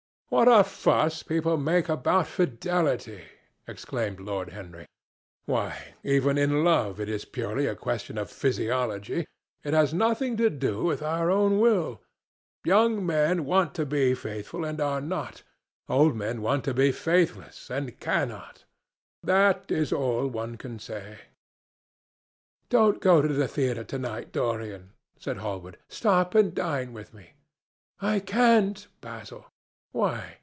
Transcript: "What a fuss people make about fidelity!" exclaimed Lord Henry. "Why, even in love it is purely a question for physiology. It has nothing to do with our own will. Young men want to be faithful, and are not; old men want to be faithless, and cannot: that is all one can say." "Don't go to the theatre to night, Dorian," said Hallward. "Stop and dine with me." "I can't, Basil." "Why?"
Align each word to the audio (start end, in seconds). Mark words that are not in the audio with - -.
"What 0.31 0.47
a 0.47 0.63
fuss 0.63 1.23
people 1.23 1.57
make 1.57 1.89
about 1.89 2.25
fidelity!" 2.25 3.25
exclaimed 3.67 4.21
Lord 4.21 4.51
Henry. 4.53 4.85
"Why, 5.43 5.93
even 6.05 6.37
in 6.37 6.63
love 6.63 7.01
it 7.01 7.09
is 7.09 7.25
purely 7.25 7.67
a 7.67 7.75
question 7.75 8.15
for 8.15 8.23
physiology. 8.23 9.27
It 9.65 9.73
has 9.73 9.93
nothing 9.93 10.37
to 10.37 10.49
do 10.49 10.85
with 10.85 11.01
our 11.03 11.29
own 11.29 11.59
will. 11.59 12.01
Young 12.63 13.05
men 13.05 13.43
want 13.43 13.75
to 13.75 13.85
be 13.85 14.15
faithful, 14.15 14.63
and 14.63 14.79
are 14.79 15.01
not; 15.01 15.43
old 15.89 16.15
men 16.15 16.41
want 16.41 16.63
to 16.63 16.73
be 16.73 16.93
faithless, 16.93 17.69
and 17.69 17.99
cannot: 17.99 18.63
that 19.23 19.69
is 19.69 19.91
all 19.91 20.27
one 20.29 20.55
can 20.55 20.79
say." 20.79 21.19
"Don't 22.69 23.01
go 23.01 23.21
to 23.21 23.27
the 23.27 23.49
theatre 23.49 23.83
to 23.83 23.99
night, 23.99 24.31
Dorian," 24.31 24.93
said 25.19 25.39
Hallward. 25.39 25.75
"Stop 25.89 26.35
and 26.35 26.55
dine 26.55 26.93
with 26.93 27.13
me." 27.13 27.31
"I 27.99 28.21
can't, 28.21 28.87
Basil." 29.01 29.45
"Why?" 29.93 30.37